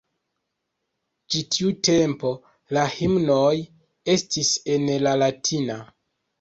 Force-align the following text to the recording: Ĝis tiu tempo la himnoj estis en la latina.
Ĝis 1.35 1.45
tiu 1.55 1.69
tempo 1.89 2.33
la 2.79 2.87
himnoj 2.95 3.53
estis 4.17 4.53
en 4.77 4.93
la 5.07 5.17
latina. 5.25 5.81